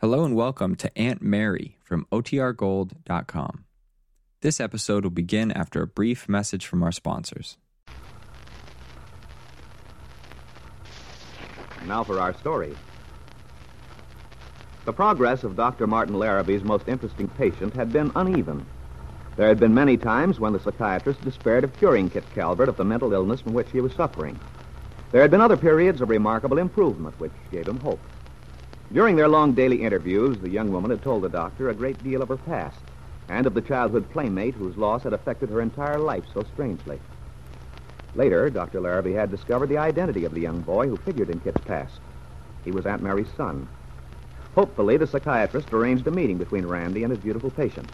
[0.00, 3.66] Hello and welcome to Aunt Mary from OTRGold.com.
[4.40, 7.58] This episode will begin after a brief message from our sponsors.
[11.86, 12.74] Now for our story.
[14.86, 15.86] The progress of Dr.
[15.86, 18.64] Martin Larrabee's most interesting patient had been uneven.
[19.36, 22.86] There had been many times when the psychiatrist despaired of curing Kit Calvert of the
[22.86, 24.40] mental illness from which he was suffering.
[25.12, 28.00] There had been other periods of remarkable improvement which gave him hope.
[28.92, 32.22] During their long daily interviews, the young woman had told the doctor a great deal
[32.22, 32.78] of her past
[33.28, 36.98] and of the childhood playmate whose loss had affected her entire life so strangely.
[38.16, 38.80] Later, Dr.
[38.80, 42.00] Larrabee had discovered the identity of the young boy who figured in Kit's past.
[42.64, 43.68] He was Aunt Mary's son.
[44.56, 47.88] Hopefully, the psychiatrist arranged a meeting between Randy and his beautiful patient.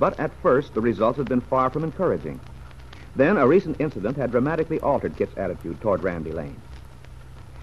[0.00, 2.40] But at first, the results had been far from encouraging.
[3.14, 6.60] Then, a recent incident had dramatically altered Kit's attitude toward Randy Lane.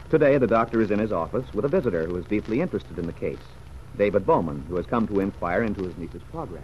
[0.10, 3.08] Today, the doctor is in his office with a visitor who is deeply interested in
[3.08, 3.44] the case,
[3.98, 6.64] David Bowman, who has come to inquire into his niece's progress.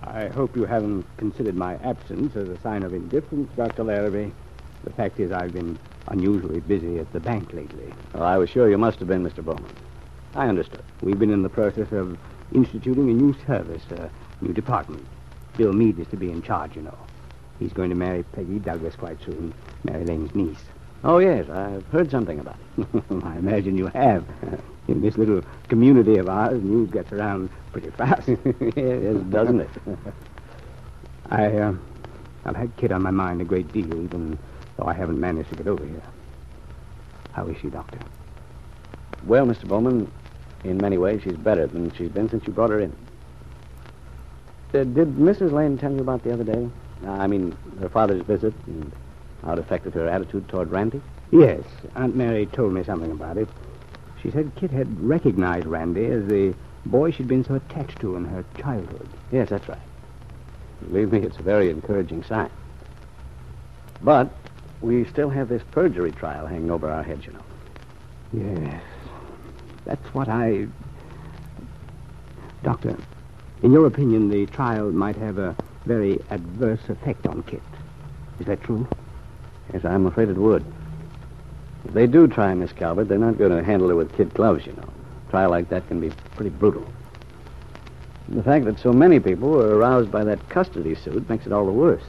[0.00, 3.84] I hope you haven't considered my absence as a sign of indifference, Dr.
[3.84, 4.30] Larrabee.
[4.84, 7.92] The fact is, I've been unusually busy at the bank lately.
[8.14, 9.44] Well, I was sure you must have been, Mr.
[9.44, 9.70] Bowman.
[10.34, 10.82] I understood.
[11.02, 12.16] We've been in the process of
[12.54, 15.06] instituting a new service, a new department.
[15.58, 16.96] Bill Meade is to be in charge, you know.
[17.58, 19.52] He's going to marry Peggy Douglas quite soon,
[19.84, 20.64] Mary Lane's niece.
[21.04, 22.86] Oh, yes, I've heard something about it.
[23.24, 24.24] I imagine you have.
[24.88, 28.28] In this little community of ours, news gets around pretty fast.
[28.76, 29.70] yes, doesn't it?
[31.30, 31.74] I, uh,
[32.44, 34.38] I've had Kit on my mind a great deal, even
[34.76, 36.02] though I haven't managed to get over here.
[37.32, 37.98] How is she, Doctor?
[39.24, 39.66] Well, Mr.
[39.66, 40.10] Bowman,
[40.62, 42.94] in many ways, she's better than she's been since you brought her in.
[44.74, 45.52] Uh, did Mrs.
[45.52, 46.68] Lane tell you about the other day?
[47.06, 48.92] I mean, her father's visit and
[49.44, 51.00] how it affected her attitude toward Randy?
[51.30, 51.62] Yes,
[51.94, 53.48] Aunt Mary told me something about it.
[54.22, 56.54] She said Kit had recognized Randy as the
[56.86, 59.08] boy she'd been so attached to in her childhood.
[59.30, 59.78] Yes, that's right.
[60.88, 62.50] Believe me, it's a very encouraging sign.
[64.02, 64.30] But
[64.80, 67.42] we still have this perjury trial hanging over our heads, you know.
[68.32, 68.82] Yes.
[69.84, 70.66] That's what I.
[72.62, 72.96] Doctor,
[73.62, 77.62] in your opinion, the trial might have a very adverse effect on Kit.
[78.38, 78.86] Is that true?
[79.72, 80.64] Yes, I'm afraid it would.
[81.84, 84.66] If they do try Miss Calvert, they're not going to handle her with kid gloves,
[84.66, 84.88] you know.
[85.28, 86.86] A trial like that can be pretty brutal.
[88.28, 91.52] And The fact that so many people were aroused by that custody suit makes it
[91.52, 92.04] all the worse.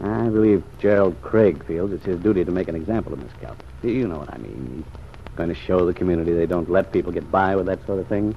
[0.00, 3.64] I believe Gerald Craig feels it's his duty to make an example of Miss Calvert.
[3.82, 4.84] You know what I mean.
[4.84, 7.98] He's going to show the community they don't let people get by with that sort
[8.00, 8.34] of thing.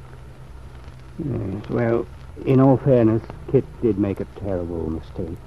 [1.20, 2.06] Yes, well,
[2.46, 5.38] in all fairness, Kit did make a terrible mistake.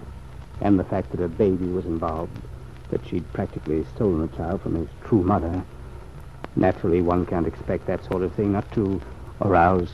[0.61, 2.37] And the fact that a baby was involved,
[2.91, 5.63] that she'd practically stolen the child from his true mother.
[6.57, 9.01] Naturally, one can't expect that sort of thing not to
[9.43, 9.93] arouse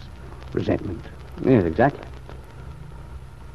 [0.53, 1.05] resentment.
[1.45, 2.07] Yes, exactly.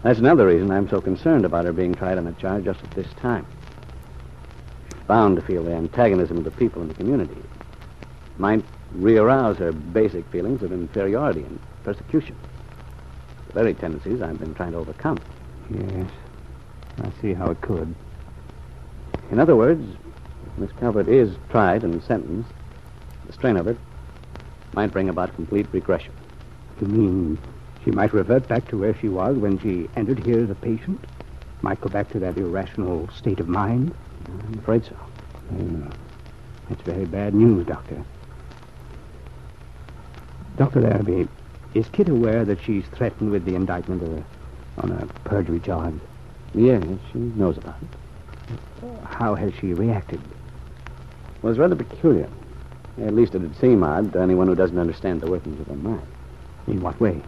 [0.03, 2.91] That's another reason I'm so concerned about her being tried on a charge just at
[2.91, 3.45] this time.
[4.93, 7.35] She's bound to feel the antagonism of the people in the community.
[7.35, 12.35] It Might re-arouse her basic feelings of inferiority and persecution.
[13.47, 15.17] The very tendencies I've been trying to overcome.
[15.69, 16.09] Yes,
[17.01, 17.93] I see how it could.
[19.31, 19.83] In other words,
[20.45, 22.51] if Miss Calvert is tried and sentenced,
[23.25, 23.77] the strain of it
[24.73, 26.13] might bring about complete regression.
[26.81, 27.37] You mean
[27.83, 31.03] she might revert back to where she was when she entered here as a patient?
[31.61, 33.93] Might go back to that irrational state of mind?
[34.27, 34.95] I'm afraid so.
[35.57, 35.91] Yeah.
[36.69, 38.03] That's very bad news, Doctor.
[40.55, 40.81] Dr.
[40.81, 41.27] Larrabee,
[41.73, 44.25] is Kit aware that she's threatened with the indictment of a,
[44.81, 45.95] on a perjury charge?
[46.53, 49.05] Yes, she knows about it.
[49.05, 50.21] How has she reacted?
[51.41, 52.27] Well, it's rather peculiar.
[53.01, 56.07] At least it'd seem odd to anyone who doesn't understand the workings of her mind.
[56.67, 57.21] In what way?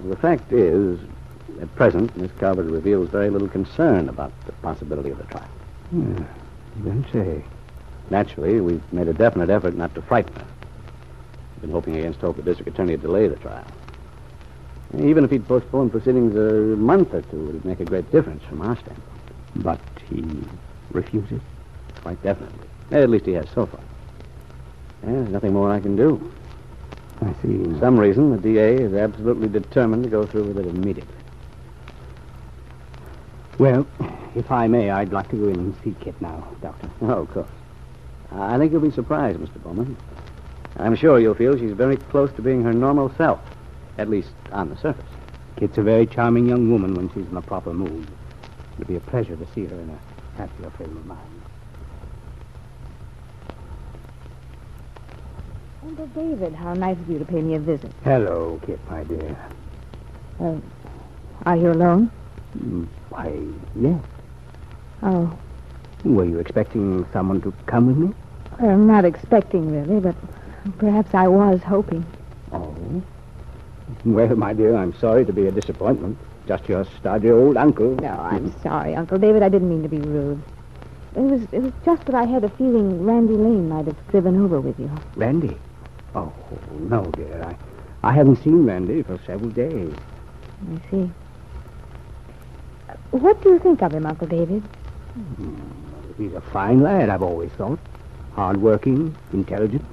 [0.00, 0.98] Well, the fact is,
[1.60, 5.48] at present, Miss Calvert reveals very little concern about the possibility of the trial.
[5.90, 6.22] Hmm.
[6.84, 7.44] Don't say.
[8.10, 10.46] Naturally, we've made a definite effort not to frighten her.
[11.54, 13.66] We've been hoping against hope the district attorney would delay the trial.
[14.98, 18.60] Even if he'd postpone proceedings a month or two, it'd make a great difference from
[18.62, 19.04] our standpoint.
[19.56, 20.24] But he
[20.90, 21.40] refuses?
[22.02, 22.68] Quite definitely.
[22.90, 23.80] At least he has so far.
[25.04, 26.32] Yeah, there's nothing more I can do.
[27.22, 27.62] I see.
[27.62, 31.14] For some reason, the DA is absolutely determined to go through with it immediately.
[33.58, 33.86] Well,
[34.34, 36.88] if I may, I'd like to go in and see Kit now, Doctor.
[37.02, 37.48] Oh, of course.
[38.32, 39.62] I think you'll be surprised, Mr.
[39.62, 39.96] Bowman.
[40.78, 43.40] I'm sure you'll feel she's very close to being her normal self,
[43.98, 45.04] at least on the surface.
[45.56, 48.06] Kit's a very charming young woman when she's in a proper mood.
[48.78, 51.20] It'll be a pleasure to see her in a happier frame of mind.
[55.86, 57.90] Uncle David, how nice of you to pay me a visit.
[58.04, 59.36] Hello, Kit, my dear.
[60.38, 60.56] Uh,
[61.46, 62.10] are you alone?
[62.58, 63.38] Mm, Why,
[63.76, 64.00] yes.
[65.02, 65.36] Oh,
[66.04, 68.14] Were you expecting someone to come with me?
[68.58, 70.14] I'm not expecting really, but
[70.78, 72.04] perhaps I was hoping.
[72.52, 72.74] Oh.
[74.04, 76.16] Well, my dear, I'm sorry to be a disappointment.
[76.46, 77.94] Just your stodgy old uncle.
[77.96, 79.42] No, I'm sorry, Uncle David.
[79.42, 80.42] I didn't mean to be rude.
[81.16, 84.40] It was it was just that I had a feeling Randy Lane might have driven
[84.42, 84.90] over with you.
[85.16, 85.56] Randy?
[86.14, 86.32] Oh,
[86.78, 87.42] no, dear.
[88.02, 89.94] I, I haven't seen Randy for several days.
[90.72, 91.10] I see.
[92.88, 94.62] Uh, What do you think of him, Uncle David?
[96.18, 97.78] He's a fine lad, I've always thought.
[98.34, 99.84] Hard-working, intelligent.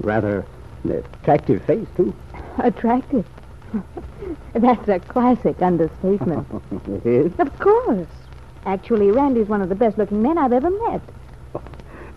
[0.00, 0.44] Rather
[0.84, 2.14] an attractive face, too.
[2.58, 3.26] Attractive.
[4.54, 6.46] That's a classic understatement.
[6.88, 7.32] it is?
[7.38, 8.06] of course.
[8.66, 11.02] Actually, Randy's one of the best looking men I've ever met.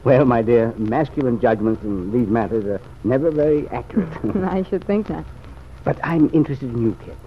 [0.04, 4.10] Well, my dear, masculine judgments in these matters are never very accurate.
[4.46, 5.26] I should think not.
[5.84, 7.18] but I'm interested in you, Kit.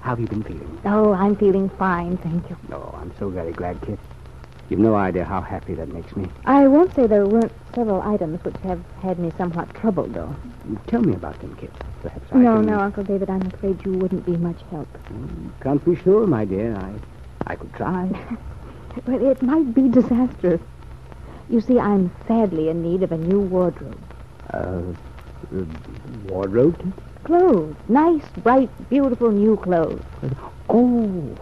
[0.00, 0.80] How have you been feeling?
[0.84, 2.56] Oh, I'm feeling fine, thank you.
[2.72, 4.00] Oh, I'm so very glad, Kit.
[4.68, 6.28] You've no idea how happy that makes me.
[6.46, 10.34] I won't say there weren't several items which have had me somewhat troubled, though.
[10.86, 11.70] Tell me about them, Kit.
[12.02, 12.66] Perhaps I No, can...
[12.66, 14.88] no, no, Uncle David, I'm afraid you wouldn't be much help.
[15.60, 16.74] Can't be sure, my dear.
[16.76, 16.92] I,
[17.52, 18.08] I could try.
[19.06, 20.60] But it might be disastrous.
[21.48, 23.98] You see, I'm sadly in need of a new wardrobe.
[24.52, 24.82] Uh,
[25.56, 25.64] uh,
[26.28, 26.92] wardrobe,
[27.24, 27.74] Clothes.
[27.88, 30.02] Nice, bright, beautiful new clothes.
[30.68, 31.34] Oh.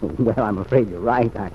[0.18, 1.34] well, I'm afraid you're right.
[1.36, 1.50] I,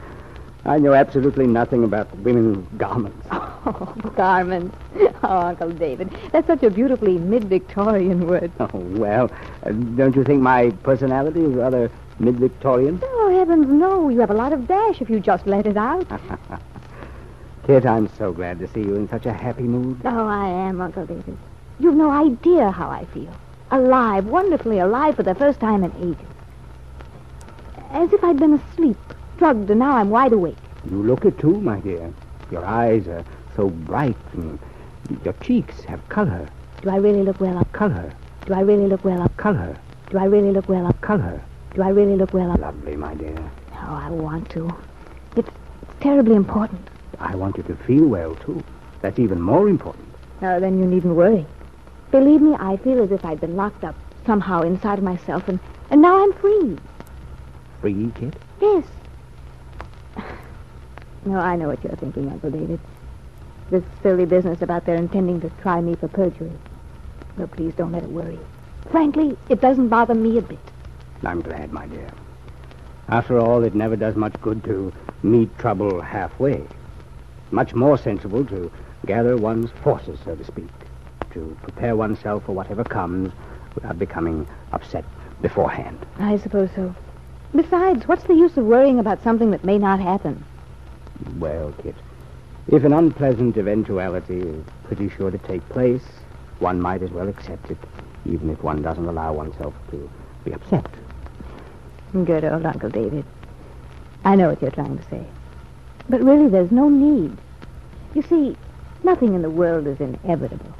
[0.66, 3.28] I know absolutely nothing about women's garments.
[3.66, 4.76] Oh, garments.
[5.24, 8.52] Oh, Uncle David, that's such a beautifully mid-Victorian word.
[8.60, 9.32] Oh, well,
[9.66, 11.90] uh, don't you think my personality is rather
[12.20, 13.00] mid-Victorian?
[13.02, 14.10] Oh, heavens, no.
[14.10, 16.06] You have a lot of dash if you just let it out.
[17.66, 20.02] Kit, I'm so glad to see you in such a happy mood.
[20.04, 21.38] Oh, I am, Uncle David.
[21.80, 23.34] You've no idea how I feel.
[23.72, 26.28] Alive, wonderfully alive for the first time in ages.
[27.92, 28.98] As if I'd been asleep,
[29.38, 30.58] drugged, and now I'm wide awake.
[30.90, 32.14] You look it too, my dear.
[32.52, 33.24] Your eyes are
[33.56, 34.60] so bright, and
[35.24, 36.48] your cheeks have color.
[36.82, 37.72] Do I really look well up?
[37.72, 38.14] Color.
[38.46, 39.36] Do I really look well up?
[39.38, 39.78] Color.
[40.10, 41.00] Do I really look well up?
[41.02, 41.42] Color.
[41.74, 42.60] Do I really look well up?
[42.60, 43.38] Lovely, my dear.
[43.74, 44.70] Oh, I want to.
[45.36, 45.50] It's,
[45.82, 46.88] it's terribly important.
[47.20, 48.64] I want you to feel well, too.
[49.02, 50.08] That's even more important.
[50.42, 51.46] Oh, then you needn't worry.
[52.12, 53.96] Believe me, I feel as if I'd been locked up
[54.26, 55.60] somehow inside of myself, and,
[55.90, 56.78] and now I'm free.
[57.82, 58.36] Free, Kit?
[58.62, 58.86] Yes.
[61.26, 62.80] No, I know what you're thinking, Uncle David.
[63.70, 66.52] This silly business about their intending to try me for perjury.
[67.38, 68.34] No, please don't let it worry.
[68.34, 68.46] you.
[68.92, 70.60] Frankly, it doesn't bother me a bit.
[71.24, 72.12] I'm glad, my dear.
[73.08, 74.92] After all, it never does much good to
[75.24, 76.64] meet trouble halfway.
[77.52, 78.72] Much more sensible to
[79.06, 80.70] gather one's forces, so to speak.
[81.32, 83.32] To prepare oneself for whatever comes
[83.76, 85.06] without becoming upset
[85.42, 85.98] beforehand.
[86.20, 86.94] I suppose so.
[87.56, 90.44] Besides, what's the use of worrying about something that may not happen?
[91.40, 91.96] Well, Kit,
[92.68, 96.04] if an unpleasant eventuality is pretty sure to take place,
[96.60, 97.78] one might as well accept it,
[98.26, 100.10] even if one doesn't allow oneself to
[100.46, 100.88] be upset.
[102.14, 103.26] Good old Uncle David.
[104.24, 105.26] I know what you're trying to say.
[106.10, 107.36] But really, there's no need.
[108.14, 108.56] You see,
[109.04, 110.74] nothing in the world is inevitable.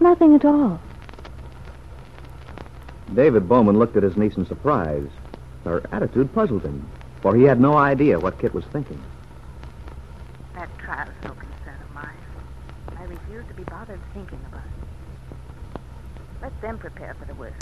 [0.00, 0.80] Nothing at all.
[3.14, 5.08] David Bowman looked at his niece in surprise.
[5.64, 6.86] Her attitude puzzled him,
[7.22, 9.00] for he had no idea what Kit was thinking.
[10.54, 12.18] That trial's no concern of mine.
[12.98, 15.80] I refuse to be bothered thinking about it.
[16.42, 17.56] Let them prepare for the worst.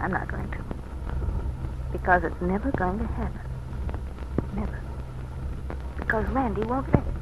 [0.00, 0.58] I'm not going to.
[1.92, 3.40] Because it's never going to happen.
[4.54, 4.80] Never.
[5.96, 7.14] Because Randy won't let it.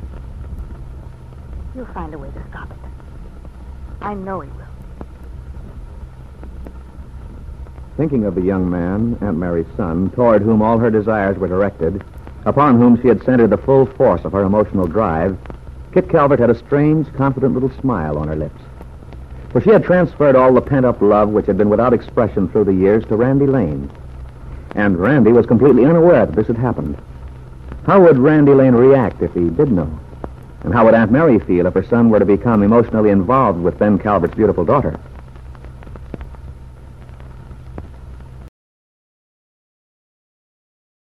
[1.75, 2.77] He'll find a way to stop it.
[4.01, 4.65] I know he will.
[7.97, 12.05] Thinking of the young man, Aunt Mary's son, toward whom all her desires were directed,
[12.45, 15.39] upon whom she had centered the full force of her emotional drive,
[15.97, 18.61] Kit Calvert had a strange, confident little smile on her lips.
[19.49, 22.75] For she had transferred all the pent-up love which had been without expression through the
[22.75, 23.91] years to Randy Lane.
[24.75, 26.99] And Randy was completely unaware that this had happened.
[27.87, 29.89] How would Randy Lane react if he did know?
[30.65, 33.79] And how would Aunt Mary feel if her son were to become emotionally involved with
[33.79, 35.01] Ben Calvert's beautiful daughter?